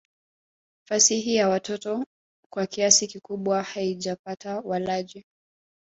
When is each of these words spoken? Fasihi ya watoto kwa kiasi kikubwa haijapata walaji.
Fasihi 0.87 1.35
ya 1.35 1.49
watoto 1.49 2.05
kwa 2.49 2.67
kiasi 2.67 3.07
kikubwa 3.07 3.63
haijapata 3.63 4.59
walaji. 4.59 5.25